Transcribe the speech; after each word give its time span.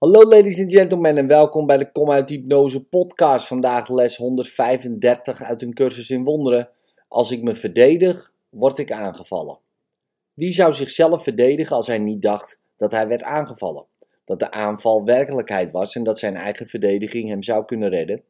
Hallo 0.00 0.22
ladies 0.22 0.60
and 0.60 0.72
gentlemen 0.72 1.16
en 1.16 1.26
welkom 1.26 1.66
bij 1.66 1.76
de 1.76 1.92
Kom 1.92 2.10
uit 2.10 2.28
Hypnose 2.28 2.84
podcast. 2.84 3.46
Vandaag 3.46 3.88
les 3.88 4.16
135 4.16 5.42
uit 5.42 5.62
een 5.62 5.74
cursus 5.74 6.10
in 6.10 6.24
wonderen. 6.24 6.68
Als 7.08 7.30
ik 7.30 7.42
me 7.42 7.54
verdedig, 7.54 8.32
word 8.48 8.78
ik 8.78 8.92
aangevallen. 8.92 9.58
Wie 10.34 10.52
zou 10.52 10.74
zichzelf 10.74 11.22
verdedigen 11.22 11.76
als 11.76 11.86
hij 11.86 11.98
niet 11.98 12.22
dacht 12.22 12.60
dat 12.76 12.92
hij 12.92 13.08
werd 13.08 13.22
aangevallen? 13.22 13.84
Dat 14.24 14.38
de 14.38 14.50
aanval 14.50 15.04
werkelijkheid 15.04 15.70
was 15.70 15.94
en 15.94 16.04
dat 16.04 16.18
zijn 16.18 16.34
eigen 16.34 16.66
verdediging 16.66 17.28
hem 17.28 17.42
zou 17.42 17.64
kunnen 17.64 17.88
redden? 17.88 18.22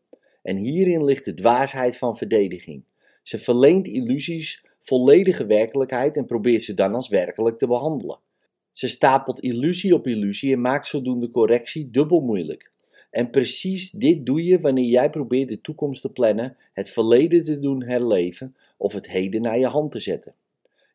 En 0.42 0.56
hierin 0.56 1.04
ligt 1.04 1.24
de 1.24 1.34
dwaasheid 1.34 1.96
van 1.96 2.16
verdediging. 2.16 2.84
Ze 3.22 3.38
verleent 3.38 3.86
illusies 3.86 4.64
volledige 4.80 5.46
werkelijkheid 5.46 6.16
en 6.16 6.26
probeert 6.26 6.62
ze 6.62 6.74
dan 6.74 6.94
als 6.94 7.08
werkelijk 7.08 7.58
te 7.58 7.66
behandelen. 7.66 8.18
Ze 8.80 8.88
stapelt 8.88 9.40
illusie 9.40 9.94
op 9.94 10.06
illusie 10.06 10.52
en 10.52 10.60
maakt 10.60 10.86
zodoende 10.86 11.30
correctie 11.30 11.90
dubbel 11.90 12.20
moeilijk. 12.20 12.70
En 13.10 13.30
precies 13.30 13.90
dit 13.90 14.26
doe 14.26 14.44
je 14.44 14.60
wanneer 14.60 14.84
jij 14.84 15.10
probeert 15.10 15.48
de 15.48 15.60
toekomst 15.60 16.02
te 16.02 16.08
plannen, 16.08 16.56
het 16.72 16.90
verleden 16.90 17.44
te 17.44 17.58
doen 17.58 17.82
herleven 17.82 18.56
of 18.76 18.92
het 18.92 19.08
heden 19.08 19.42
naar 19.42 19.58
je 19.58 19.66
hand 19.66 19.92
te 19.92 20.00
zetten. 20.00 20.34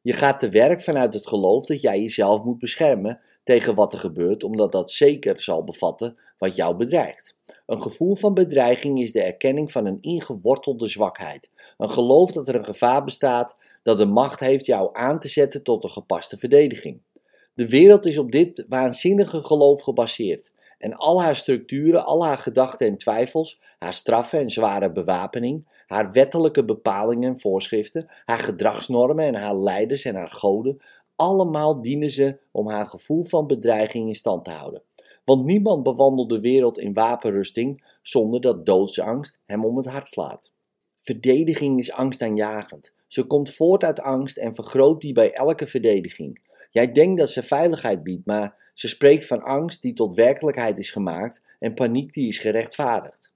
Je 0.02 0.14
gaat 0.14 0.40
te 0.40 0.50
werk 0.50 0.82
vanuit 0.82 1.14
het 1.14 1.28
geloof 1.28 1.66
dat 1.66 1.82
jij 1.82 2.02
jezelf 2.02 2.44
moet 2.44 2.60
beschermen 2.60 3.20
tegen 3.44 3.76
wat 3.76 3.94
er 3.94 4.00
gebeurt, 4.00 4.44
omdat 4.44 4.72
dat 4.72 4.92
zeker 4.92 5.40
zal 5.42 5.64
bevatten 5.64 6.18
wat 6.38 6.56
jou 6.56 6.76
bedreigt. 6.76 7.36
Een 7.66 7.82
gevoel 7.82 8.16
van 8.16 8.34
bedreiging 8.34 9.00
is 9.00 9.12
de 9.12 9.22
erkenning 9.22 9.72
van 9.72 9.86
een 9.86 10.02
ingewortelde 10.02 10.88
zwakheid. 10.88 11.50
Een 11.78 11.90
geloof 11.90 12.32
dat 12.32 12.48
er 12.48 12.56
een 12.56 12.66
gevaar 12.66 13.04
bestaat 13.04 13.58
dat 13.84 13.98
de 13.98 14.06
macht 14.06 14.40
heeft 14.40 14.66
jou 14.66 14.90
aan 14.94 15.20
te 15.20 15.28
zetten 15.28 15.64
tot 15.64 15.84
een 15.84 15.92
gepaste 15.92 16.38
verdediging. 16.38 17.00
De 17.56 17.70
wereld 17.70 18.06
is 18.06 18.18
op 18.18 18.32
dit 18.32 18.66
waanzinnige 18.68 19.44
geloof 19.44 19.82
gebaseerd. 19.82 20.52
En 20.78 20.94
al 20.94 21.22
haar 21.22 21.36
structuren, 21.36 22.06
al 22.06 22.26
haar 22.26 22.38
gedachten 22.38 22.88
en 22.88 22.98
twijfels, 22.98 23.62
haar 23.80 23.94
straffen 23.94 24.40
en 24.40 24.50
zware 24.50 24.92
bewapening, 24.92 25.68
haar 25.88 26.12
wettelijke 26.12 26.66
bepalingen 26.66 27.34
en 27.34 27.40
voorschriften, 27.40 28.06
haar 28.26 28.40
gedragsnormen 28.40 29.26
en 29.26 29.36
haar 29.36 29.56
leiders 29.56 30.06
en 30.06 30.16
haar 30.16 30.32
goden, 30.32 30.78
allemaal 31.16 31.82
dienen 31.82 32.10
ze 32.10 32.38
om 32.52 32.68
haar 32.68 32.86
gevoel 32.86 33.24
van 33.24 33.48
bedreiging 33.48 34.08
in 34.08 34.16
stand 34.16 34.46
te 34.46 34.52
houden. 34.52 34.82
Want 35.26 35.46
niemand 35.46 35.84
bewandelt 35.84 36.30
de 36.30 36.40
wereld 36.40 36.78
in 36.78 36.94
wapenrusting 36.94 37.84
zonder 38.02 38.42
dat 38.42 38.66
doodsangst 38.66 39.40
hem 39.46 39.66
om 39.66 39.78
het 39.78 39.86
hart 39.86 40.08
slaat. 40.08 40.52
Verdediging 40.98 41.80
is 41.80 41.92
angstaanjagend. 41.92 42.94
Ze 43.08 43.24
komt 43.24 43.54
voort 43.54 43.84
uit 43.84 44.00
angst 44.00 44.38
en 44.38 44.56
vergroot 44.56 45.02
die 45.02 45.14
bij 45.14 45.34
elke 45.34 45.68
verdediging. 45.68 46.44
Jij 46.76 46.92
denkt 46.92 47.20
dat 47.20 47.30
ze 47.30 47.44
veiligheid 47.44 48.04
biedt, 48.04 48.26
maar 48.26 48.72
ze 48.74 48.88
spreekt 48.88 49.26
van 49.26 49.42
angst 49.42 49.82
die 49.82 49.94
tot 49.94 50.16
werkelijkheid 50.16 50.78
is 50.78 50.92
gemaakt 50.92 51.42
en 51.60 51.74
paniek 51.74 52.14
die 52.14 52.28
is 52.28 52.38
gerechtvaardigd. 52.38 53.32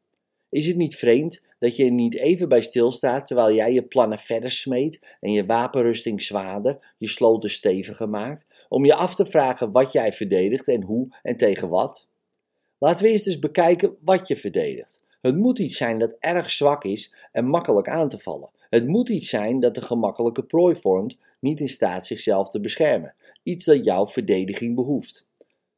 Is 0.49 0.67
het 0.67 0.75
niet 0.75 0.95
vreemd 0.95 1.43
dat 1.59 1.75
je 1.75 1.85
er 1.85 1.91
niet 1.91 2.15
even 2.15 2.49
bij 2.49 2.61
stilstaat 2.61 3.27
terwijl 3.27 3.55
jij 3.55 3.73
je 3.73 3.83
plannen 3.83 4.17
verder 4.17 4.51
smeet 4.51 5.17
en 5.19 5.31
je 5.31 5.45
wapenrusting 5.45 6.21
zwaarder, 6.21 6.93
je 6.97 7.07
sloten 7.07 7.49
steviger 7.49 8.09
maakt, 8.09 8.45
om 8.69 8.85
je 8.85 8.93
af 8.93 9.15
te 9.15 9.25
vragen 9.25 9.71
wat 9.71 9.91
jij 9.91 10.13
verdedigt 10.13 10.67
en 10.67 10.81
hoe 10.81 11.07
en 11.23 11.37
tegen 11.37 11.69
wat? 11.69 12.07
Laten 12.77 13.03
we 13.03 13.09
eerst 13.09 13.27
eens 13.27 13.39
bekijken 13.39 13.95
wat 14.01 14.27
je 14.27 14.35
verdedigt. 14.35 15.01
Het 15.21 15.37
moet 15.37 15.59
iets 15.59 15.77
zijn 15.77 15.97
dat 15.97 16.15
erg 16.19 16.49
zwak 16.49 16.83
is 16.83 17.13
en 17.31 17.45
makkelijk 17.45 17.89
aan 17.89 18.09
te 18.09 18.19
vallen. 18.19 18.49
Het 18.69 18.87
moet 18.87 19.09
iets 19.09 19.29
zijn 19.29 19.59
dat 19.59 19.77
een 19.77 19.83
gemakkelijke 19.83 20.43
prooi 20.43 20.75
vormt, 20.75 21.17
niet 21.39 21.59
in 21.59 21.69
staat 21.69 22.05
zichzelf 22.05 22.49
te 22.49 22.59
beschermen. 22.59 23.15
Iets 23.43 23.65
dat 23.65 23.85
jouw 23.85 24.07
verdediging 24.07 24.75
behoeft. 24.75 25.27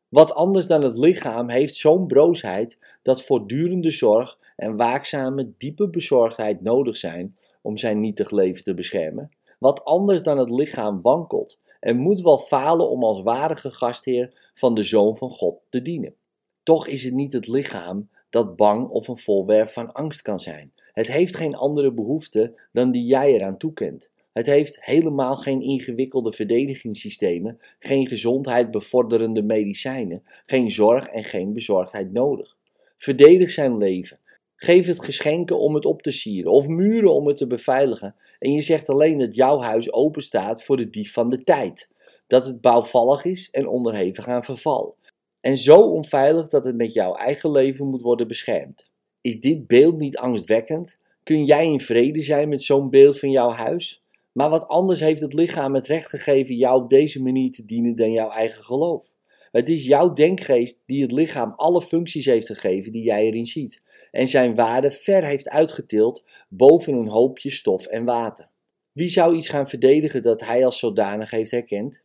Wat 0.10 0.34
anders 0.34 0.68
dan 0.68 0.82
het 0.82 0.98
lichaam 0.98 1.50
heeft 1.50 1.76
zo'n 1.76 2.08
broosheid 2.08 2.78
dat 3.02 3.24
voortdurende 3.24 3.90
zorg 3.90 4.38
en 4.56 4.78
waakzame, 4.78 5.54
diepe 5.58 5.90
bezorgdheid 5.90 6.62
nodig 6.62 6.98
zijn 6.98 7.38
om 7.62 7.78
zijn 7.78 8.00
nietig 8.00 8.32
leven 8.32 8.64
te 8.64 8.74
beschermen. 8.74 9.32
Wat 9.60 9.84
anders 9.84 10.24
dan 10.24 10.38
het 10.38 10.50
lichaam 10.50 11.02
wankelt 11.02 11.60
en 11.80 11.98
moet 11.98 12.22
wel 12.22 12.38
falen 12.38 12.90
om 12.90 13.04
als 13.04 13.22
waardige 13.22 13.72
gastheer 13.72 14.52
van 14.54 14.76
de 14.76 14.84
Zoon 14.84 15.18
van 15.18 15.32
God 15.32 15.60
te 15.70 15.82
dienen. 15.82 16.16
Toch 16.64 16.88
is 16.88 17.04
het 17.04 17.14
niet 17.14 17.34
het 17.34 17.48
lichaam 17.48 18.10
dat 18.30 18.56
bang 18.56 18.90
of 18.90 19.08
een 19.08 19.18
voorwerp 19.18 19.70
van 19.70 19.92
angst 19.92 20.22
kan 20.22 20.40
zijn. 20.40 20.74
Het 20.94 21.08
heeft 21.08 21.36
geen 21.36 21.56
andere 21.56 21.94
behoefte 21.94 22.60
dan 22.72 22.92
die 22.92 23.06
jij 23.06 23.34
eraan 23.34 23.58
toekent. 23.58 24.11
Het 24.34 24.46
heeft 24.46 24.86
helemaal 24.86 25.36
geen 25.36 25.62
ingewikkelde 25.62 26.34
verdedigingssystemen, 26.34 27.60
geen 27.80 28.08
gezondheid 28.08 28.72
bevorderende 28.72 29.42
medicijnen, 29.42 30.24
geen 30.46 30.72
zorg 30.72 31.08
en 31.08 31.24
geen 31.24 31.54
bezorgdheid 31.54 32.12
nodig. 32.12 32.58
Verdedig 32.98 33.50
zijn 33.50 33.78
leven. 33.78 34.20
Geef 34.56 34.86
het 34.88 35.04
geschenken 35.04 35.60
om 35.60 35.76
het 35.76 35.86
op 35.86 36.02
te 36.02 36.12
sieren 36.12 36.52
of 36.52 36.68
muren 36.68 37.14
om 37.14 37.28
het 37.28 37.38
te 37.38 37.48
beveiligen. 37.48 38.16
En 38.40 38.52
je 38.52 38.62
zegt 38.62 38.90
alleen 38.90 39.18
dat 39.18 39.36
jouw 39.36 39.60
huis 39.60 39.94
open 39.94 40.22
staat 40.22 40.64
voor 40.64 40.78
de 40.78 40.90
dief 40.90 41.14
van 41.14 41.30
de 41.30 41.44
tijd. 41.44 41.90
Dat 42.28 42.46
het 42.46 42.62
bouwvallig 42.62 43.26
is 43.26 43.50
en 43.50 43.68
onderhevig 43.68 44.28
aan 44.28 44.44
verval. 44.44 44.96
En 45.42 45.58
zo 45.58 45.82
onveilig 45.82 46.48
dat 46.48 46.66
het 46.66 46.76
met 46.76 46.94
jouw 46.94 47.14
eigen 47.14 47.52
leven 47.52 47.88
moet 47.88 48.02
worden 48.02 48.28
beschermd. 48.28 48.90
Is 49.22 49.42
dit 49.42 49.68
beeld 49.68 49.98
niet 49.98 50.18
angstwekkend? 50.18 51.00
Kun 51.24 51.46
jij 51.46 51.66
in 51.66 51.80
vrede 51.80 52.22
zijn 52.22 52.50
met 52.50 52.62
zo'n 52.62 52.90
beeld 52.90 53.20
van 53.20 53.32
jouw 53.32 53.50
huis? 53.50 54.01
Maar 54.32 54.50
wat 54.50 54.68
anders 54.68 55.00
heeft 55.00 55.22
het 55.22 55.34
lichaam 55.34 55.76
het 55.76 55.88
recht 55.88 56.10
gegeven 56.10 56.56
jou 56.56 56.84
op 56.84 56.90
deze 56.90 57.22
manier 57.22 57.52
te 57.52 57.66
dienen 57.66 57.96
dan 57.96 58.12
jouw 58.12 58.30
eigen 58.30 58.64
geloof. 58.64 59.14
Het 59.52 59.70
is 59.70 59.86
jouw 59.86 60.14
denkgeest 60.14 60.84
die 60.86 61.02
het 61.02 61.12
lichaam 61.12 61.54
alle 61.56 61.82
functies 61.82 62.26
heeft 62.26 62.48
gegeven 62.48 62.92
die 62.92 63.04
jij 63.04 63.26
erin 63.26 63.46
ziet, 63.46 63.82
en 64.12 64.28
zijn 64.28 64.56
waarde 64.56 64.92
ver 64.92 65.24
heeft 65.24 65.50
uitgetild 65.50 66.24
boven 66.50 66.94
een 66.94 67.08
hoopje 67.08 67.52
stof 67.52 67.86
en 67.86 68.06
water. 68.06 68.50
Wie 68.92 69.10
zou 69.10 69.36
iets 69.36 69.50
gaan 69.50 69.70
verdedigen 69.70 70.24
dat 70.24 70.46
hij 70.46 70.66
als 70.66 70.80
zodanig 70.80 71.32
heeft 71.32 71.52
herkend? 71.52 72.04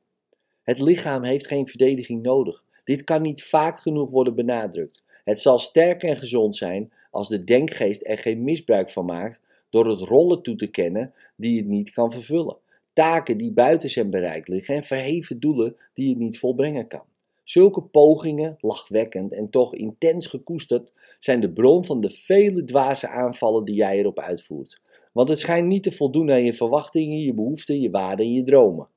Het 0.63 0.81
lichaam 0.81 1.23
heeft 1.23 1.47
geen 1.47 1.69
verdediging 1.69 2.23
nodig. 2.23 2.65
Dit 2.85 3.05
kan 3.05 3.23
niet 3.23 3.43
vaak 3.43 3.81
genoeg 3.81 4.11
worden 4.11 4.35
benadrukt. 4.35 5.03
Het 5.25 5.41
zal 5.41 5.59
sterk 5.59 6.03
en 6.03 6.17
gezond 6.17 6.57
zijn 6.57 6.93
als 7.11 7.29
de 7.29 7.45
denkgeest 7.45 8.07
er 8.07 8.19
geen 8.19 8.45
misbruik 8.45 8.91
van 8.91 9.05
maakt 9.05 9.41
door 9.71 9.87
het 9.87 10.01
rollen 10.01 10.43
toe 10.43 10.57
te 10.57 10.67
kennen 10.67 11.15
die 11.37 11.57
het 11.57 11.67
niet 11.67 11.91
kan 11.91 12.13
vervullen, 12.13 12.57
taken 12.93 13.39
die 13.39 13.53
buiten 13.53 13.91
zijn 13.91 14.11
bereik 14.11 14.49
liggen 14.49 14.75
en 14.75 14.85
verheven 14.85 15.41
doelen 15.41 15.77
die 15.93 16.09
het 16.09 16.19
niet 16.19 16.39
volbrengen 16.39 16.89
kan. 16.89 17.05
Zulke 17.45 17.83
pogingen, 17.83 18.57
lachwekkend 18.61 19.33
en 19.33 19.51
toch 19.51 19.75
intens 19.75 20.27
gekoesterd, 20.27 20.93
zijn 21.19 21.41
de 21.41 21.53
bron 21.53 21.85
van 21.85 22.01
de 22.01 22.11
vele 22.11 22.65
dwaze 22.65 23.09
aanvallen 23.09 23.65
die 23.65 23.75
jij 23.75 23.99
erop 23.99 24.19
uitvoert. 24.19 24.81
Want 25.13 25.29
het 25.29 25.39
schijnt 25.39 25.69
niet 25.69 25.83
te 25.83 25.93
voldoen 25.93 26.31
aan 26.31 26.45
je 26.45 26.55
verwachtingen, 26.55 27.19
je 27.19 27.35
behoeften, 27.35 27.81
je 27.81 27.91
waarden 27.91 28.27
en 28.27 28.33
je 28.33 28.43
dromen. 28.43 28.89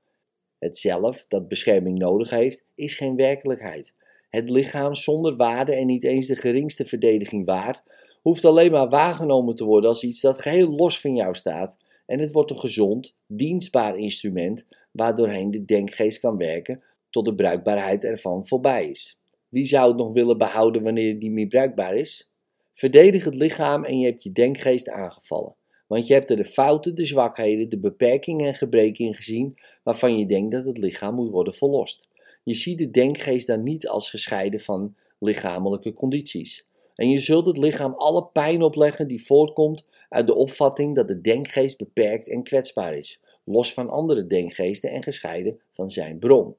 Het 0.60 0.78
zelf, 0.78 1.26
dat 1.28 1.48
bescherming 1.48 1.98
nodig 1.98 2.30
heeft, 2.30 2.64
is 2.76 2.94
geen 2.94 3.16
werkelijkheid. 3.16 3.94
Het 4.30 4.50
lichaam 4.50 4.96
zonder 4.96 5.36
waarde 5.36 5.76
en 5.76 5.86
niet 5.86 6.04
eens 6.04 6.28
de 6.28 6.36
geringste 6.36 6.86
verdediging 6.86 7.46
waard, 7.46 7.84
hoeft 8.22 8.46
alleen 8.46 8.72
maar 8.72 8.90
waargenomen 8.90 9.56
te 9.56 9.66
worden 9.66 9.90
als 9.90 10.04
iets 10.04 10.22
dat 10.22 10.42
geheel 10.42 10.70
los 10.70 11.00
van 11.00 11.16
jou 11.16 11.36
staat 11.36 11.78
en 12.06 12.20
het 12.20 12.32
wordt 12.32 12.52
een 12.52 12.60
gezond, 12.60 13.16
dienstbaar 13.28 13.98
instrument 13.98 14.68
waardoorheen 14.92 15.52
de 15.52 15.66
denkgeest 15.66 16.20
kan 16.20 16.38
werken 16.38 16.84
tot 17.10 17.26
de 17.26 17.36
bruikbaarheid 17.36 18.04
ervan 18.04 18.48
voorbij 18.48 18.90
is. 18.90 19.20
Wie 19.50 19.66
zou 19.66 19.88
het 19.88 19.98
nog 19.98 20.14
willen 20.14 20.38
behouden 20.38 20.84
wanneer 20.84 21.14
het 21.14 21.22
niet 21.22 21.50
bruikbaar 21.50 21.96
is? 21.96 22.30
Verdedig 22.74 23.24
het 23.24 23.34
lichaam 23.34 23.84
en 23.84 24.00
je 24.00 24.06
hebt 24.06 24.24
je 24.24 24.32
denkgeest 24.32 24.90
aangevallen. 24.90 25.56
Want 25.88 26.08
je 26.08 26.14
hebt 26.14 26.30
er 26.30 26.36
de 26.36 26.46
fouten, 26.46 26.96
de 26.96 27.06
zwakheden, 27.06 27.70
de 27.70 27.80
beperkingen 27.80 28.48
en 28.48 28.54
gebreken 28.54 29.06
in 29.06 29.16
gezien 29.16 29.58
waarvan 29.84 30.18
je 30.18 30.26
denkt 30.26 30.52
dat 30.52 30.64
het 30.64 30.78
lichaam 30.78 31.16
moet 31.16 31.30
worden 31.30 31.54
verlost. 31.54 32.08
Je 32.44 32.54
ziet 32.54 32.78
de 32.78 32.90
denkgeest 32.90 33.48
dan 33.48 33.64
niet 33.64 33.88
als 33.88 34.10
gescheiden 34.10 34.60
van 34.60 34.96
lichamelijke 35.20 35.94
condities. 35.94 36.66
En 37.00 37.10
je 37.10 37.20
zult 37.20 37.46
het 37.46 37.58
lichaam 37.58 37.94
alle 37.94 38.28
pijn 38.34 38.62
opleggen 38.62 39.08
die 39.08 39.26
voortkomt 39.26 39.84
uit 40.10 40.28
de 40.28 40.36
opvatting 40.36 40.96
dat 40.96 41.08
de 41.08 41.22
denkgeest 41.22 41.78
beperkt 41.78 42.30
en 42.30 42.44
kwetsbaar 42.44 42.98
is, 42.98 43.20
los 43.44 43.74
van 43.74 43.90
andere 43.90 44.28
denkgeesten 44.28 44.90
en 44.90 45.04
gescheiden 45.04 45.60
van 45.72 45.90
zijn 45.90 46.20
bron. 46.20 46.56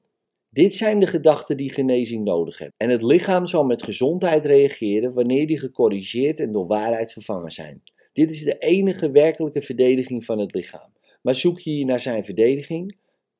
Dit 0.49 0.73
zijn 0.73 0.99
de 0.99 1.07
gedachten 1.07 1.57
die 1.57 1.73
genezing 1.73 2.23
nodig 2.23 2.57
hebben. 2.57 2.77
En 2.77 2.89
het 2.89 3.01
lichaam 3.01 3.47
zal 3.47 3.63
met 3.63 3.83
gezondheid 3.83 4.45
reageren 4.45 5.13
wanneer 5.13 5.47
die 5.47 5.59
gecorrigeerd 5.59 6.39
en 6.39 6.51
door 6.51 6.67
waarheid 6.67 7.11
vervangen 7.11 7.51
zijn. 7.51 7.83
Dit 8.13 8.31
is 8.31 8.43
de 8.43 8.57
enige 8.57 9.11
werkelijke 9.11 9.61
verdediging 9.61 10.25
van 10.25 10.39
het 10.39 10.53
lichaam. 10.53 10.93
Maar 11.21 11.35
zoek 11.35 11.59
je 11.59 11.69
hier 11.69 11.85
naar 11.85 11.99
zijn 11.99 12.23
verdediging? 12.23 12.97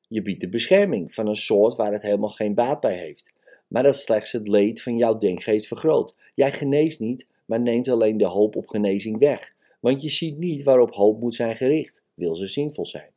Je 0.08 0.22
biedt 0.22 0.40
de 0.40 0.48
bescherming 0.48 1.14
van 1.14 1.26
een 1.26 1.36
soort 1.36 1.76
waar 1.76 1.92
het 1.92 2.02
helemaal 2.02 2.28
geen 2.28 2.54
baat 2.54 2.80
bij 2.80 2.96
heeft. 2.96 3.31
Maar 3.72 3.82
dat 3.82 3.96
slechts 3.96 4.32
het 4.32 4.48
leed 4.48 4.82
van 4.82 4.96
jouw 4.96 5.18
denkgeest 5.18 5.66
vergroot. 5.66 6.14
Jij 6.34 6.52
geneest 6.52 7.00
niet, 7.00 7.26
maar 7.44 7.60
neemt 7.60 7.88
alleen 7.88 8.16
de 8.16 8.26
hoop 8.26 8.56
op 8.56 8.68
genezing 8.68 9.18
weg. 9.18 9.52
Want 9.80 10.02
je 10.02 10.08
ziet 10.08 10.38
niet 10.38 10.62
waarop 10.62 10.94
hoop 10.94 11.20
moet 11.20 11.34
zijn 11.34 11.56
gericht, 11.56 12.02
wil 12.14 12.36
ze 12.36 12.46
zinvol 12.46 12.86
zijn. 12.86 13.10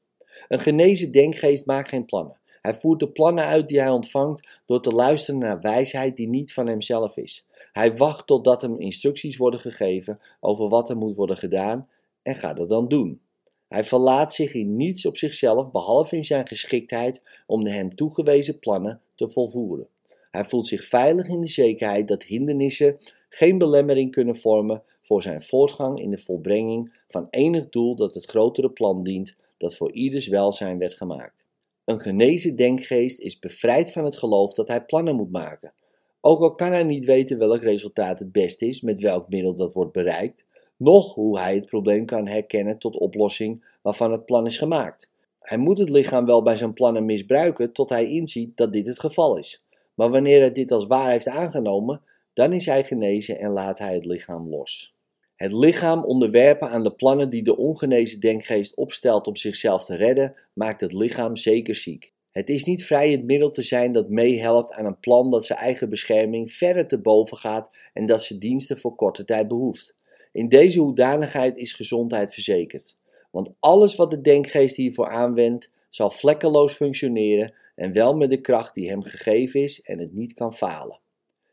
Een 0.48 0.60
genezen 0.60 1.12
denkgeest 1.12 1.66
maakt 1.66 1.90
geen 1.90 2.06
plannen. 2.06 2.38
Hij 2.62 2.74
voert 2.74 3.00
de 3.00 3.10
plannen 3.10 3.44
uit 3.44 3.68
die 3.68 3.80
hij 3.80 3.90
ontvangt 3.90 4.62
door 4.66 4.81
te 4.81 4.90
luisteren 4.90 5.40
naar 5.40 5.62
wijsheid 5.62 6.16
die 6.16 6.28
niet 6.28 6.54
van 6.54 6.68
hemzelf 6.68 7.18
is. 7.18 7.46
Hij 7.72 7.96
wacht 7.96 8.28
totdat 8.28 8.62
hem 8.62 8.80
instructies 8.80 9.38
worden 9.38 9.60
gegeven 9.60 10.19
over 10.40 10.69
wat 10.69 10.90
er 10.90 10.98
moet 10.98 11.16
worden 11.16 11.38
gedaan 11.38 11.90
en 12.22 12.36
gaat 12.36 12.60
het 12.60 12.69
dan 12.69 12.88
doen. 12.88 13.22
Hij 13.68 13.84
verlaat 13.84 14.34
zich 14.34 14.54
in 14.54 14.75
niets 14.75 15.06
op 15.06 15.18
zichzelf 15.18 15.72
behalve 15.72 16.16
in 16.16 16.25
zijn 16.25 16.48
geschiktheid 16.48 17.24
om 17.48 17.63
de 17.63 17.72
hem 17.72 17.96
toegewezen 17.96 18.60
plannen 18.60 19.02
te 19.16 19.30
volvoeren. 19.30 19.88
Hij 20.36 20.46
voelt 20.46 20.68
zich 20.68 20.86
veilig 20.86 21.28
in 21.28 21.42
de 21.42 21.48
zekerheid 21.48 22.08
dat 22.08 22.24
hindernissen 22.24 22.98
geen 23.30 23.58
belemmering 23.58 24.12
kunnen 24.12 24.36
vormen 24.36 24.84
voor 25.02 25.22
zijn 25.22 25.42
voortgang 25.42 26.00
in 26.00 26.10
de 26.10 26.18
volbrenging 26.18 26.94
van 27.08 27.28
enig 27.30 27.70
doel 27.70 27.96
dat 27.96 28.14
het 28.14 28.26
grotere 28.26 28.70
plan 28.70 29.04
dient 29.04 29.36
dat 29.58 29.76
voor 29.76 29.92
ieders 29.92 30.28
welzijn 30.28 30.78
werd 30.78 30.94
gemaakt. 30.94 31.46
Een 31.86 32.00
genezen 32.00 32.56
denkgeest 32.56 33.20
is 33.20 33.40
bevrijd 33.40 33.92
van 33.92 34.04
het 34.04 34.18
geloof 34.18 34.54
dat 34.54 34.68
hij 34.68 34.86
plannen 34.86 35.16
moet 35.16 35.32
maken. 35.32 35.74
Ook 36.22 36.42
al 36.42 36.56
kan 36.56 36.72
hij 36.72 36.84
niet 36.84 37.06
weten 37.06 37.38
welk 37.38 37.62
resultaat 37.62 38.20
het 38.20 38.31
best 38.31 38.62
is, 38.62 38.81
met 38.81 39.00
welk 39.00 39.30
middel 39.30 39.56
dat 39.56 39.74
wordt 39.74 39.92
bereikt, 39.92 40.46
noch 40.78 41.14
hoe 41.14 41.40
hij 41.40 41.56
het 41.56 41.66
probleem 41.66 42.06
kan 42.06 42.28
herkennen 42.28 42.78
tot 42.78 42.98
oplossing 42.98 43.66
waarvan 43.81 44.12
het 44.12 44.26
plan 44.26 44.46
is 44.46 44.58
gemaakt. 44.58 45.12
Hij 45.40 45.58
moet 45.58 45.78
het 45.78 45.90
lichaam 45.90 46.26
wel 46.26 46.42
bij 46.42 46.56
zijn 46.56 46.74
plannen 46.74 47.06
misbruiken 47.06 47.72
tot 47.72 47.90
hij 47.90 48.10
inziet 48.10 48.58
dat 48.58 48.74
dit 48.74 48.86
het 48.86 49.00
geval 49.00 49.38
is. 49.38 49.65
Maar 49.95 50.09
wanneer 50.09 50.39
hij 50.39 50.51
dit 50.51 50.71
als 50.71 50.88
waar 50.88 51.09
heeft 51.09 51.27
aangenomen, 51.27 52.01
dan 52.33 52.53
is 52.53 52.65
hij 52.65 52.83
genezen 52.83 53.39
en 53.39 53.51
laat 53.51 53.80
hij 53.80 53.94
het 53.94 54.06
lichaam 54.06 54.50
los. 54.50 54.94
Het 55.36 55.51
lichaam 55.51 56.03
onderwerpen 56.03 56.69
aan 56.69 56.83
de 56.83 56.94
plannen 56.94 57.30
die 57.30 57.44
de 57.44 57.57
ongenezen 57.57 58.19
denkgeest 58.19 58.75
opstelt 58.75 59.27
om 59.27 59.36
zichzelf 59.36 59.86
te 59.86 59.95
redden, 59.95 60.36
maakt 60.53 60.81
het 60.81 60.94
lichaam 60.94 61.36
zeker 61.36 61.75
ziek. 61.75 62.13
Het 62.31 62.50
is 62.50 62.63
niet 62.63 62.86
vrij 62.86 63.12
het 63.12 63.24
middel 63.24 63.50
te 63.50 63.62
zijn 63.62 63.92
dat 63.92 64.09
meehelpt 64.09 64.71
aan 64.71 64.86
een 64.86 65.00
plan 65.00 65.31
dat 65.31 65.45
zijn 65.45 65.59
eigen 65.59 65.89
bescherming 65.89 66.51
verder 66.51 66.88
te 66.88 67.01
boven 67.01 67.38
gaat 67.38 67.69
en 67.94 68.06
dat 68.06 68.24
zijn 68.24 68.39
diensten 68.39 68.77
voor 68.77 68.95
korte 68.95 69.25
tijd 69.25 69.47
behoeft. 69.47 69.95
In 70.31 70.50
deze 70.50 70.80
hoedanigheid 70.80 71.57
is 71.57 71.74
gezondheid 71.74 72.33
verzekerd. 72.33 72.97
Want 73.31 73.50
alles 73.59 73.95
wat 73.95 74.12
de 74.12 74.21
denkgeest 74.21 74.75
hiervoor 74.75 75.07
aanwendt, 75.07 75.71
zal 75.95 76.09
vlekkeloos 76.09 76.74
functioneren 76.74 77.53
en 77.75 77.94
wel 77.94 78.18
met 78.18 78.30
de 78.30 78.42
kracht 78.42 78.74
die 78.74 78.89
hem 78.89 79.03
gegeven 79.03 79.62
is 79.62 79.81
en 79.81 80.00
het 80.00 80.13
niet 80.13 80.33
kan 80.33 80.53
falen. 80.53 81.00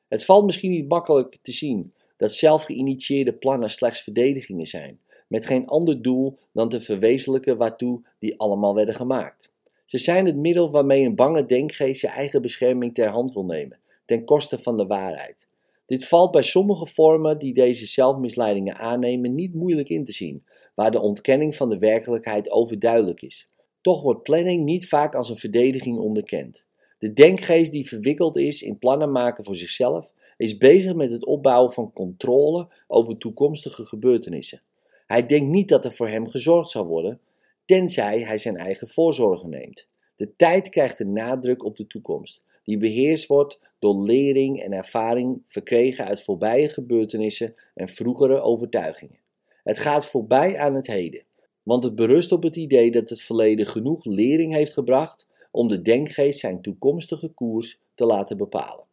Het 0.09 0.25
valt 0.25 0.45
misschien 0.45 0.71
niet 0.71 0.89
makkelijk 0.89 1.39
te 1.43 1.53
zien 1.53 1.93
dat 2.17 2.35
zelf 2.35 2.63
geïnitieerde 2.65 3.33
plannen 3.33 3.71
slechts 3.71 4.01
verdedigingen 4.01 4.67
zijn, 4.67 5.01
met 5.29 5.47
geen 5.47 5.67
ander 5.67 6.03
doel 6.03 6.39
dan 6.53 6.69
te 6.69 6.81
verwezenlijken 6.81 7.57
waartoe 7.57 8.03
die 8.19 8.39
allemaal 8.39 8.75
werden 8.75 8.95
gemaakt. 8.95 9.53
Ze 9.85 9.99
zijn 9.99 10.27
het 10.27 10.37
middel 10.37 10.71
waarmee 10.71 11.05
een 11.05 11.15
bange 11.15 11.47
denkgeest 11.47 12.01
zijn 12.01 12.13
eigen 12.13 12.43
bescherming 12.43 12.95
ter 12.95 13.09
hand 13.09 13.33
wil 13.33 13.45
nemen, 13.45 13.79
ten 14.05 14.25
koste 14.25 14.59
van 14.59 14.77
de 14.77 14.87
waarheid. 14.87 15.49
Dit 15.87 16.07
valt 16.07 16.31
bij 16.31 16.43
sommige 16.43 16.87
vormen 16.87 17.39
die 17.39 17.55
deze 17.55 17.87
zelfmisleidingen 17.87 18.77
aannemen 18.77 19.35
niet 19.35 19.55
moeilijk 19.55 19.89
in 19.89 20.05
te 20.05 20.13
zien, 20.13 20.45
waar 20.75 20.91
de 20.91 21.01
ontkenning 21.01 21.57
van 21.57 21.69
de 21.69 21.79
werkelijkheid 21.79 22.51
overduidelijk 22.51 23.23
is. 23.23 23.51
Toch 23.83 24.03
wordt 24.03 24.23
planning 24.23 24.65
niet 24.65 24.89
vaak 24.89 25.15
als 25.15 25.31
een 25.31 25.37
verdediging 25.37 25.99
onderkend. 25.99 26.67
De 26.99 27.13
denkgeest 27.13 27.73
die 27.73 27.89
verwikkeld 27.89 28.37
is 28.37 28.63
in 28.63 28.79
plannen 28.79 29.13
maken 29.13 29.45
voor 29.45 29.57
zichzelf, 29.57 30.13
is 30.37 30.57
bezig 30.57 30.95
met 30.95 31.11
het 31.11 31.25
opbouwen 31.25 31.73
van 31.73 31.93
controle 31.93 32.69
over 32.87 33.19
toekomstige 33.19 33.87
gebeurtenissen. 33.87 34.63
Hij 35.07 35.27
denkt 35.27 35.51
niet 35.51 35.69
dat 35.69 35.85
er 35.85 35.93
voor 35.93 36.09
hem 36.09 36.29
gezorgd 36.29 36.71
zal 36.71 36.87
worden, 36.87 37.21
tenzij 37.65 38.21
hij 38.21 38.39
zijn 38.39 38.57
eigen 38.57 38.89
voorzorgen 38.89 39.51
neemt. 39.51 39.87
De 40.17 40.37
tijd 40.37 40.69
krijgt 40.69 41.01
een 41.01 41.13
nadruk 41.13 41.65
op 41.65 41.77
de 41.77 41.87
toekomst, 41.87 42.43
die 42.65 42.79
beheerst 42.79 43.27
wordt 43.27 43.61
door 43.79 44.05
lering 44.05 44.61
en 44.61 44.73
ervaring 44.73 45.43
verkregen 45.47 46.05
uit 46.05 46.23
voorbije 46.23 46.69
gebeurtenissen 46.69 47.55
en 47.75 47.89
vroegere 47.89 48.41
overtuigingen. 48.41 49.19
Het 49.63 49.79
gaat 49.79 50.07
voorbij 50.07 50.59
aan 50.59 50.75
het 50.75 50.87
heden, 50.87 51.23
want 51.63 51.85
het 51.85 51.95
berust 51.95 52.33
op 52.33 52.43
het 52.43 52.57
idee 52.57 52.91
dat 52.91 53.09
het 53.09 53.23
verleden 53.23 53.67
genoeg 53.67 54.05
lering 54.05 54.53
heeft 54.53 54.73
gebracht 54.73 55.27
om 55.51 55.69
de 55.69 55.83
denkgeest 55.83 56.39
zijn 56.39 56.63
toekomstige 56.63 57.29
koers 57.29 57.79
te 57.95 58.05
laten 58.07 58.37
bepalen. 58.37 58.85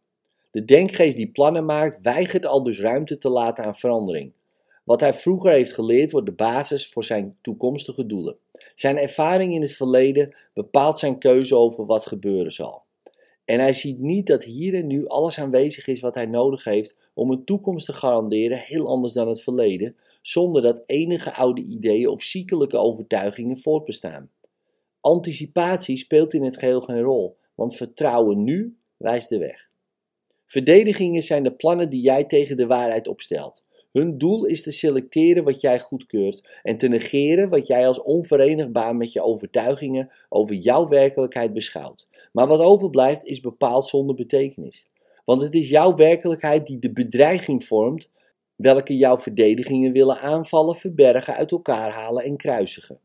De 0.52 0.66
denkgeest 0.66 1.18
die 1.18 1.32
plannen 1.32 1.66
maakt, 1.66 2.02
weigert 2.02 2.46
al 2.46 2.64
dus 2.64 2.80
ruimte 2.80 3.18
te 3.18 3.30
laten 3.30 3.64
aan 3.66 3.76
verandering. 3.76 4.32
Wat 4.84 5.00
hij 5.00 5.14
vroeger 5.14 5.52
heeft 5.52 5.74
geleerd 5.74 6.12
wordt 6.12 6.28
de 6.28 6.34
basis 6.34 6.90
voor 6.90 7.04
zijn 7.04 7.38
toekomstige 7.42 8.06
doelen. 8.06 8.38
Zijn 8.76 8.98
ervaring 8.98 9.54
in 9.54 9.62
het 9.62 9.74
verleden 9.74 10.36
bepaalt 10.54 11.00
zijn 11.00 11.20
keuze 11.20 11.56
over 11.56 11.86
wat 11.86 12.06
gebeuren 12.06 12.52
zal. 12.52 12.84
En 13.50 13.60
hij 13.60 13.74
ziet 13.74 14.00
niet 14.00 14.28
dat 14.28 14.44
hier 14.44 14.74
en 14.74 14.88
nu 14.88 15.08
alles 15.08 15.40
aanwezig 15.40 15.88
is 15.88 16.00
wat 16.00 16.16
hij 16.16 16.26
nodig 16.26 16.64
heeft 16.64 16.96
om 17.14 17.32
een 17.32 17.44
toekomst 17.44 17.86
te 17.86 17.94
garanderen, 17.94 18.58
heel 18.58 18.88
anders 18.88 19.14
dan 19.14 19.28
het 19.28 19.42
verleden, 19.42 19.96
zonder 20.22 20.62
dat 20.62 20.84
enige 20.86 21.34
oude 21.34 21.62
ideeën 21.62 22.08
of 22.08 22.24
ziekelijke 22.24 22.78
overtuigingen 22.78 23.58
voortbestaan. 23.58 24.32
Anticipatie 25.00 25.98
speelt 25.98 26.34
in 26.34 26.44
het 26.44 26.58
geheel 26.58 26.82
geen 26.82 27.02
rol, 27.02 27.38
want 27.56 27.76
vertrouwen 27.76 28.44
nu 28.44 28.78
wijst 28.98 29.30
de 29.30 29.38
weg. 29.38 29.70
Verdedigingen 30.46 31.22
zijn 31.22 31.44
de 31.44 31.56
plannen 31.56 31.90
die 31.90 32.02
jij 32.02 32.26
tegen 32.26 32.58
de 32.58 32.68
waarheid 32.68 33.08
opstelt. 33.08 33.66
Hun 33.92 34.18
doel 34.18 34.46
is 34.46 34.64
te 34.64 34.72
selecteren 34.72 35.44
wat 35.44 35.62
jij 35.62 35.80
goedkeurt 35.80 36.60
en 36.64 36.78
te 36.78 36.88
negeren 36.88 37.50
wat 37.50 37.68
jij 37.68 37.88
als 37.88 38.02
onverenigbaar 38.02 38.96
met 38.96 39.14
je 39.14 39.22
overtuigingen 39.22 40.12
over 40.30 40.56
jouw 40.56 40.88
werkelijkheid 40.88 41.54
beschouwt. 41.54 42.08
Maar 42.32 42.48
wat 42.48 42.60
overblijft 42.60 43.26
is 43.26 43.40
bepaald 43.40 43.88
zonder 43.88 44.16
betekenis. 44.16 44.88
Want 45.26 45.42
het 45.42 45.54
is 45.54 45.70
jouw 45.70 45.96
werkelijkheid 45.96 46.68
die 46.68 46.80
de 46.80 46.92
bedreiging 46.92 47.64
vormt, 47.64 48.12
welke 48.56 48.98
jouw 48.98 49.18
verdedigingen 49.18 49.92
willen 49.92 50.20
aanvallen, 50.20 50.76
verbergen, 50.76 51.34
uit 51.34 51.52
elkaar 51.52 51.90
halen 51.90 52.24
en 52.24 52.38
kruisigen. 52.38 53.00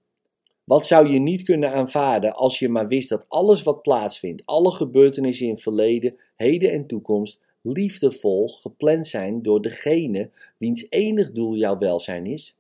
Wat 0.65 0.87
zou 0.87 1.09
je 1.09 1.19
niet 1.19 1.43
kunnen 1.43 1.73
aanvaarden 1.73 2.33
als 2.33 2.59
je 2.59 2.69
maar 2.69 2.89
wist 2.89 3.09
dat 3.09 3.25
alles 3.29 3.63
wat 3.63 3.83
plaatsvindt, 3.83 4.43
alle 4.45 4.71
gebeurtenissen 4.71 5.47
in 5.47 5.59
verleden, 5.59 6.17
heden 6.37 6.73
en 6.73 6.87
toekomst, 6.87 7.41
liefdevol 7.67 8.49
gepland 8.49 9.07
zijn 9.07 9.43
door 9.43 9.63
degene 9.63 10.31
wiens 10.57 10.87
enig 10.89 11.33
doel 11.33 11.57
jouw 11.57 11.79
welzijn 11.79 12.27
is? 12.27 12.57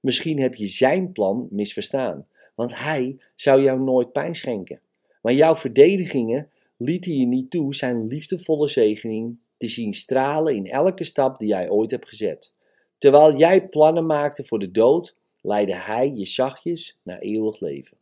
Misschien 0.00 0.40
heb 0.40 0.54
je 0.54 0.66
zijn 0.66 1.12
plan 1.12 1.48
misverstaan, 1.50 2.26
want 2.54 2.78
hij 2.78 3.16
zou 3.34 3.62
jou 3.62 3.80
nooit 3.80 4.12
pijn 4.12 4.34
schenken. 4.34 4.80
Maar 5.22 5.32
jouw 5.32 5.56
verdedigingen 5.56 6.50
lieten 6.76 7.18
je 7.18 7.26
niet 7.26 7.50
toe 7.50 7.74
zijn 7.74 8.06
liefdevolle 8.06 8.68
zegening 8.68 9.36
te 9.58 9.68
zien 9.68 9.92
stralen 9.92 10.54
in 10.54 10.66
elke 10.66 11.04
stap 11.04 11.38
die 11.38 11.48
jij 11.48 11.70
ooit 11.70 11.90
hebt 11.90 12.08
gezet. 12.08 12.52
Terwijl 12.98 13.36
jij 13.36 13.68
plannen 13.68 14.06
maakte 14.06 14.44
voor 14.44 14.58
de 14.58 14.70
dood, 14.70 15.14
leidde 15.40 15.74
Hij 15.74 16.12
je 16.14 16.26
zachtjes 16.26 16.98
naar 17.02 17.18
eeuwig 17.18 17.60
leven. 17.60 17.96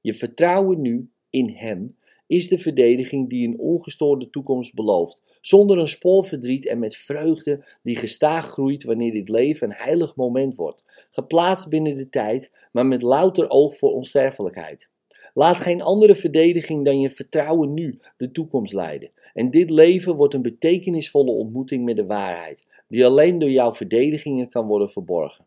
Je 0.00 0.14
vertrouwen 0.14 0.80
nu 0.80 1.10
in 1.30 1.48
Hem 1.48 1.96
is 2.28 2.48
de 2.48 2.58
verdediging 2.58 3.28
die 3.28 3.48
een 3.48 3.58
ongestoorde 3.58 4.30
toekomst 4.30 4.74
belooft, 4.74 5.22
zonder 5.40 5.78
een 5.78 5.88
spoor 5.88 6.24
verdriet 6.24 6.66
en 6.66 6.78
met 6.78 6.96
vreugde 6.96 7.64
die 7.82 7.96
gestaag 7.96 8.46
groeit 8.46 8.84
wanneer 8.84 9.12
dit 9.12 9.28
leven 9.28 9.70
een 9.70 9.76
heilig 9.76 10.16
moment 10.16 10.54
wordt, 10.54 10.84
geplaatst 11.10 11.68
binnen 11.68 11.96
de 11.96 12.08
tijd, 12.08 12.52
maar 12.72 12.86
met 12.86 13.02
louter 13.02 13.50
oog 13.50 13.76
voor 13.76 13.92
onsterfelijkheid. 13.92 14.88
Laat 15.34 15.56
geen 15.56 15.82
andere 15.82 16.16
verdediging 16.16 16.84
dan 16.84 17.00
je 17.00 17.10
vertrouwen 17.10 17.74
nu 17.74 17.98
de 18.16 18.30
toekomst 18.30 18.72
leiden. 18.72 19.10
En 19.34 19.50
dit 19.50 19.70
leven 19.70 20.16
wordt 20.16 20.34
een 20.34 20.42
betekenisvolle 20.42 21.30
ontmoeting 21.30 21.84
met 21.84 21.96
de 21.96 22.06
waarheid, 22.06 22.66
die 22.88 23.06
alleen 23.06 23.38
door 23.38 23.50
jouw 23.50 23.74
verdedigingen 23.74 24.48
kan 24.48 24.66
worden 24.66 24.90
verborgen. 24.90 25.46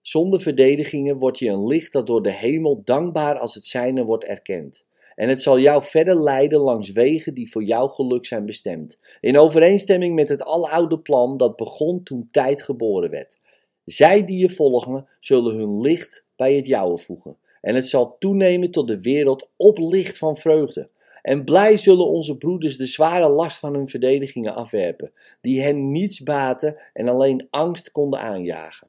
Zonder 0.00 0.40
verdedigingen 0.40 1.16
wordt 1.16 1.38
je 1.38 1.48
een 1.48 1.66
licht 1.66 1.92
dat 1.92 2.06
door 2.06 2.22
de 2.22 2.32
hemel 2.32 2.82
dankbaar 2.84 3.38
als 3.38 3.54
het 3.54 3.64
zijne 3.64 4.04
wordt 4.04 4.24
erkend. 4.24 4.84
En 5.16 5.28
het 5.28 5.42
zal 5.42 5.58
jou 5.58 5.82
verder 5.82 6.22
leiden 6.22 6.58
langs 6.58 6.90
wegen 6.92 7.34
die 7.34 7.50
voor 7.50 7.64
jouw 7.64 7.88
geluk 7.88 8.26
zijn 8.26 8.46
bestemd, 8.46 8.98
in 9.20 9.38
overeenstemming 9.38 10.14
met 10.14 10.28
het 10.28 10.42
aloude 10.42 10.98
plan 10.98 11.36
dat 11.36 11.56
begon 11.56 12.02
toen 12.02 12.28
tijd 12.30 12.62
geboren 12.62 13.10
werd. 13.10 13.38
Zij 13.84 14.24
die 14.24 14.38
je 14.38 14.50
volgen, 14.50 15.08
zullen 15.20 15.56
hun 15.56 15.80
licht 15.80 16.26
bij 16.36 16.54
het 16.54 16.66
jouwe 16.66 16.98
voegen, 16.98 17.36
en 17.60 17.74
het 17.74 17.86
zal 17.86 18.16
toenemen 18.18 18.70
tot 18.70 18.88
de 18.88 19.00
wereld 19.00 19.48
op 19.56 19.78
licht 19.78 20.18
van 20.18 20.36
vreugde. 20.36 20.88
En 21.22 21.44
blij 21.44 21.76
zullen 21.76 22.06
onze 22.06 22.36
broeders 22.36 22.76
de 22.76 22.86
zware 22.86 23.28
last 23.28 23.58
van 23.58 23.74
hun 23.74 23.88
verdedigingen 23.88 24.54
afwerpen, 24.54 25.12
die 25.40 25.62
hen 25.62 25.90
niets 25.90 26.22
baten 26.22 26.76
en 26.92 27.08
alleen 27.08 27.46
angst 27.50 27.92
konden 27.92 28.20
aanjagen. 28.20 28.88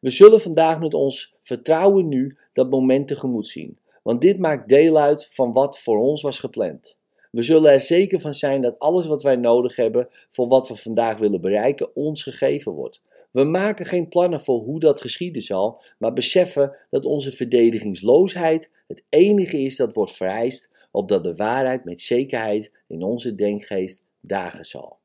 We 0.00 0.10
zullen 0.10 0.40
vandaag 0.40 0.80
met 0.80 0.94
ons 0.94 1.34
vertrouwen 1.40 2.08
nu 2.08 2.36
dat 2.52 2.70
moment 2.70 3.08
tegemoet 3.08 3.46
zien, 3.46 3.78
want 4.04 4.20
dit 4.20 4.38
maakt 4.38 4.68
deel 4.68 4.98
uit 4.98 5.26
van 5.26 5.52
wat 5.52 5.78
voor 5.78 5.98
ons 5.98 6.22
was 6.22 6.38
gepland. 6.38 6.98
We 7.30 7.42
zullen 7.42 7.72
er 7.72 7.80
zeker 7.80 8.20
van 8.20 8.34
zijn 8.34 8.60
dat 8.60 8.78
alles 8.78 9.06
wat 9.06 9.22
wij 9.22 9.36
nodig 9.36 9.76
hebben 9.76 10.08
voor 10.30 10.48
wat 10.48 10.68
we 10.68 10.76
vandaag 10.76 11.18
willen 11.18 11.40
bereiken 11.40 11.96
ons 11.96 12.22
gegeven 12.22 12.72
wordt. 12.72 13.00
We 13.30 13.44
maken 13.44 13.86
geen 13.86 14.08
plannen 14.08 14.40
voor 14.40 14.60
hoe 14.60 14.80
dat 14.80 15.00
geschieden 15.00 15.42
zal, 15.42 15.80
maar 15.98 16.12
beseffen 16.12 16.76
dat 16.90 17.04
onze 17.04 17.32
verdedigingsloosheid 17.32 18.70
het 18.86 19.04
enige 19.08 19.60
is 19.60 19.76
dat 19.76 19.94
wordt 19.94 20.12
vereist 20.12 20.68
opdat 20.90 21.24
de 21.24 21.34
waarheid 21.34 21.84
met 21.84 22.00
zekerheid 22.00 22.72
in 22.88 23.02
onze 23.02 23.34
denkgeest 23.34 24.04
dagen 24.20 24.64
zal. 24.64 24.98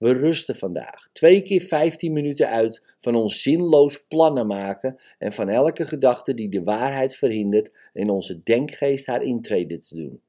We 0.00 0.12
rusten 0.12 0.56
vandaag 0.56 1.08
twee 1.12 1.42
keer 1.42 1.60
15 1.60 2.12
minuten 2.12 2.48
uit 2.48 2.82
van 2.98 3.14
ons 3.14 3.42
zinloos 3.42 4.04
plannen 4.08 4.46
maken 4.46 4.98
en 5.18 5.32
van 5.32 5.48
elke 5.48 5.86
gedachte 5.86 6.34
die 6.34 6.48
de 6.48 6.62
waarheid 6.62 7.16
verhindert 7.16 7.72
in 7.92 8.10
onze 8.10 8.42
denkgeest 8.42 9.06
haar 9.06 9.22
intrede 9.22 9.78
te 9.78 9.94
doen. 9.94 10.20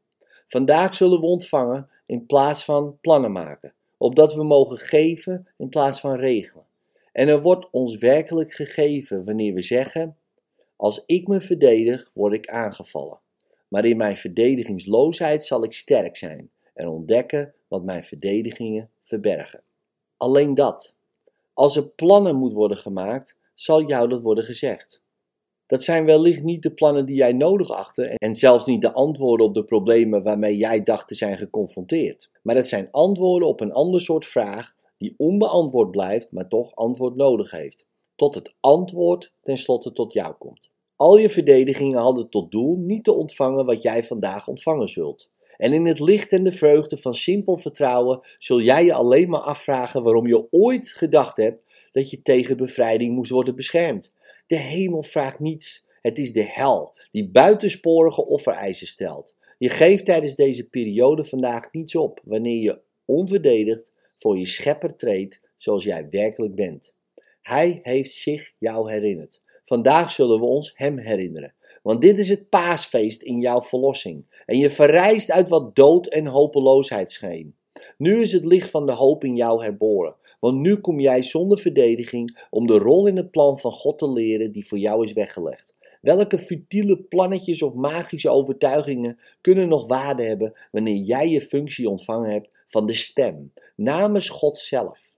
Vandaag 0.47 0.93
zullen 0.93 1.19
we 1.19 1.25
ontvangen 1.25 1.89
in 2.05 2.25
plaats 2.25 2.63
van 2.65 2.97
plannen 3.01 3.31
maken, 3.31 3.73
opdat 3.97 4.33
we 4.33 4.43
mogen 4.43 4.77
geven 4.77 5.47
in 5.57 5.69
plaats 5.69 5.99
van 5.99 6.15
regelen. 6.15 6.65
En 7.11 7.27
er 7.27 7.41
wordt 7.41 7.67
ons 7.71 7.95
werkelijk 7.95 8.53
gegeven 8.53 9.25
wanneer 9.25 9.53
we 9.53 9.61
zeggen: 9.61 10.17
Als 10.75 11.03
ik 11.05 11.27
me 11.27 11.41
verdedig, 11.41 12.11
word 12.13 12.33
ik 12.33 12.47
aangevallen. 12.47 13.19
Maar 13.67 13.85
in 13.85 13.97
mijn 13.97 14.17
verdedigingsloosheid 14.17 15.43
zal 15.43 15.63
ik 15.63 15.73
sterk 15.73 16.17
zijn 16.17 16.49
en 16.73 16.87
ontdekken 16.87 17.53
wat 17.67 17.83
mijn 17.83 18.03
verdedigingen 18.03 18.89
verbergen. 19.11 19.61
Alleen 20.17 20.53
dat. 20.53 20.95
Als 21.53 21.75
er 21.75 21.87
plannen 21.87 22.35
moet 22.35 22.53
worden 22.53 22.77
gemaakt, 22.77 23.35
zal 23.53 23.83
jou 23.83 24.09
dat 24.09 24.21
worden 24.21 24.43
gezegd. 24.43 25.01
Dat 25.67 25.83
zijn 25.83 26.05
wellicht 26.05 26.43
niet 26.43 26.63
de 26.63 26.71
plannen 26.71 27.05
die 27.05 27.15
jij 27.15 27.33
nodig 27.33 27.69
achtte 27.69 28.03
en 28.03 28.35
zelfs 28.35 28.65
niet 28.65 28.81
de 28.81 28.93
antwoorden 28.93 29.45
op 29.45 29.53
de 29.53 29.63
problemen 29.63 30.23
waarmee 30.23 30.57
jij 30.57 30.83
dacht 30.83 31.07
te 31.07 31.15
zijn 31.15 31.37
geconfronteerd. 31.37 32.29
Maar 32.43 32.55
het 32.55 32.67
zijn 32.67 32.87
antwoorden 32.91 33.47
op 33.47 33.59
een 33.59 33.73
ander 33.73 34.01
soort 34.01 34.25
vraag 34.25 34.73
die 34.97 35.13
onbeantwoord 35.17 35.91
blijft, 35.91 36.31
maar 36.31 36.47
toch 36.47 36.75
antwoord 36.75 37.15
nodig 37.15 37.51
heeft. 37.51 37.85
Tot 38.15 38.35
het 38.35 38.53
antwoord 38.59 39.33
tenslotte 39.41 39.91
tot 39.91 40.13
jou 40.13 40.33
komt. 40.33 40.69
Al 40.95 41.17
je 41.17 41.29
verdedigingen 41.29 41.99
hadden 41.99 42.29
tot 42.29 42.51
doel 42.51 42.77
niet 42.77 43.03
te 43.03 43.13
ontvangen 43.13 43.65
wat 43.65 43.81
jij 43.81 44.03
vandaag 44.03 44.47
ontvangen 44.47 44.87
zult. 44.87 45.29
En 45.61 45.73
in 45.73 45.85
het 45.85 45.99
licht 45.99 46.31
en 46.31 46.43
de 46.43 46.51
vreugde 46.51 46.97
van 46.97 47.13
simpel 47.13 47.57
vertrouwen 47.57 48.19
zul 48.37 48.61
jij 48.61 48.85
je 48.85 48.93
alleen 48.93 49.29
maar 49.29 49.39
afvragen 49.39 50.03
waarom 50.03 50.27
je 50.27 50.47
ooit 50.51 50.89
gedacht 50.89 51.37
hebt 51.37 51.89
dat 51.91 52.09
je 52.09 52.21
tegen 52.21 52.57
bevrijding 52.57 53.15
moest 53.15 53.31
worden 53.31 53.55
beschermd. 53.55 54.13
De 54.47 54.57
hemel 54.57 55.03
vraagt 55.03 55.39
niets. 55.39 55.85
Het 55.99 56.17
is 56.17 56.33
de 56.33 56.45
hel 56.45 56.97
die 57.11 57.29
buitensporige 57.29 58.25
offereisen 58.25 58.87
stelt. 58.87 59.35
Je 59.57 59.69
geeft 59.69 60.05
tijdens 60.05 60.35
deze 60.35 60.69
periode 60.69 61.25
vandaag 61.25 61.71
niets 61.71 61.95
op 61.95 62.21
wanneer 62.23 62.61
je 62.61 62.81
onverdedigd 63.05 63.93
voor 64.17 64.37
je 64.37 64.47
schepper 64.47 64.95
treedt 64.95 65.41
zoals 65.55 65.83
jij 65.83 66.07
werkelijk 66.09 66.55
bent. 66.55 66.95
Hij 67.41 67.79
heeft 67.81 68.11
zich 68.11 68.53
jou 68.57 68.91
herinnerd. 68.91 69.41
Vandaag 69.63 70.11
zullen 70.11 70.39
we 70.39 70.45
ons 70.45 70.71
hem 70.75 70.97
herinneren. 70.97 71.53
Want 71.81 72.01
dit 72.01 72.19
is 72.19 72.29
het 72.29 72.50
paasfeest 72.50 73.21
in 73.21 73.39
jouw 73.39 73.61
verlossing. 73.61 74.43
En 74.45 74.57
je 74.57 74.69
verrijst 74.69 75.31
uit 75.31 75.50
wat 75.50 75.75
dood 75.75 76.07
en 76.07 76.25
hopeloosheid 76.25 77.11
scheen. 77.11 77.55
Nu 77.97 78.21
is 78.21 78.31
het 78.31 78.45
licht 78.45 78.69
van 78.69 78.85
de 78.85 78.91
hoop 78.91 79.23
in 79.23 79.35
jou 79.35 79.63
herboren. 79.63 80.15
Want 80.39 80.59
nu 80.59 80.75
kom 80.75 81.00
jij 81.00 81.21
zonder 81.21 81.59
verdediging 81.59 82.45
om 82.50 82.67
de 82.67 82.77
rol 82.77 83.07
in 83.07 83.17
het 83.17 83.31
plan 83.31 83.59
van 83.59 83.71
God 83.71 83.97
te 83.97 84.11
leren 84.11 84.51
die 84.51 84.67
voor 84.67 84.77
jou 84.77 85.03
is 85.03 85.13
weggelegd. 85.13 85.75
Welke 86.01 86.38
futiele 86.38 86.97
plannetjes 86.97 87.61
of 87.61 87.73
magische 87.73 88.29
overtuigingen 88.29 89.19
kunnen 89.41 89.67
nog 89.67 89.88
waarde 89.88 90.23
hebben 90.23 90.53
wanneer 90.71 90.95
jij 90.95 91.29
je 91.29 91.41
functie 91.41 91.89
ontvangen 91.89 92.31
hebt 92.31 92.50
van 92.67 92.85
de 92.85 92.93
stem, 92.93 93.53
namens 93.75 94.29
God 94.29 94.59
zelf? 94.59 95.09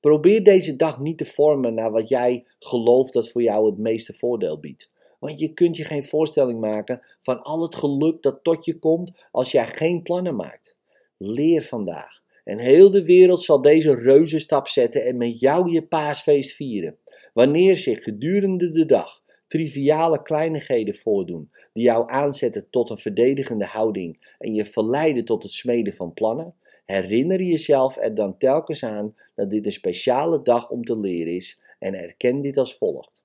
Probeer 0.00 0.44
deze 0.44 0.76
dag 0.76 1.00
niet 1.00 1.18
te 1.18 1.24
vormen 1.24 1.74
naar 1.74 1.90
wat 1.90 2.08
jij 2.08 2.44
gelooft 2.58 3.12
dat 3.12 3.28
voor 3.28 3.42
jou 3.42 3.66
het 3.66 3.78
meeste 3.78 4.12
voordeel 4.14 4.58
biedt. 4.58 4.90
Want 5.20 5.40
je 5.40 5.54
kunt 5.54 5.76
je 5.76 5.84
geen 5.84 6.04
voorstelling 6.04 6.60
maken 6.60 7.00
van 7.20 7.42
al 7.42 7.62
het 7.62 7.74
geluk 7.74 8.22
dat 8.22 8.38
tot 8.42 8.64
je 8.64 8.78
komt 8.78 9.12
als 9.30 9.52
jij 9.52 9.66
geen 9.66 10.02
plannen 10.02 10.36
maakt. 10.36 10.76
Leer 11.16 11.62
vandaag. 11.62 12.20
En 12.44 12.58
heel 12.58 12.90
de 12.90 13.04
wereld 13.04 13.42
zal 13.42 13.62
deze 13.62 13.94
reuzenstap 13.94 14.68
zetten 14.68 15.04
en 15.04 15.16
met 15.16 15.40
jou 15.40 15.70
je 15.70 15.82
paasfeest 15.82 16.52
vieren. 16.52 16.98
Wanneer 17.32 17.76
zich 17.76 18.02
gedurende 18.02 18.70
de 18.70 18.86
dag 18.86 19.22
triviale 19.46 20.22
kleinigheden 20.22 20.94
voordoen 20.94 21.50
die 21.72 21.84
jou 21.84 22.10
aanzetten 22.10 22.70
tot 22.70 22.90
een 22.90 22.98
verdedigende 22.98 23.64
houding 23.64 24.34
en 24.38 24.54
je 24.54 24.64
verleiden 24.64 25.24
tot 25.24 25.42
het 25.42 25.52
smeden 25.52 25.94
van 25.94 26.12
plannen, 26.12 26.54
herinner 26.84 27.42
jezelf 27.42 27.96
er 27.96 28.14
dan 28.14 28.38
telkens 28.38 28.84
aan 28.84 29.14
dat 29.34 29.50
dit 29.50 29.66
een 29.66 29.72
speciale 29.72 30.42
dag 30.42 30.70
om 30.70 30.84
te 30.84 30.98
leren 30.98 31.34
is 31.34 31.60
en 31.78 31.94
erken 31.94 32.40
dit 32.40 32.56
als 32.56 32.76
volgt. 32.76 33.19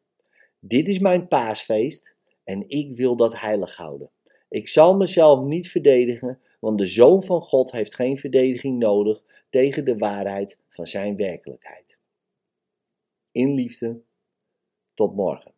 Dit 0.67 0.87
is 0.87 0.99
mijn 0.99 1.27
paasfeest 1.27 2.15
en 2.43 2.69
ik 2.69 2.97
wil 2.97 3.15
dat 3.15 3.39
heilig 3.39 3.75
houden. 3.75 4.11
Ik 4.49 4.67
zal 4.67 4.97
mezelf 4.97 5.43
niet 5.43 5.69
verdedigen, 5.69 6.39
want 6.59 6.77
de 6.77 6.87
Zoon 6.87 7.23
van 7.23 7.41
God 7.41 7.71
heeft 7.71 7.95
geen 7.95 8.17
verdediging 8.17 8.79
nodig 8.79 9.23
tegen 9.49 9.85
de 9.85 9.97
waarheid 9.97 10.59
van 10.69 10.87
zijn 10.87 11.15
werkelijkheid. 11.15 11.97
In 13.31 13.53
liefde, 13.53 14.01
tot 14.93 15.15
morgen. 15.15 15.54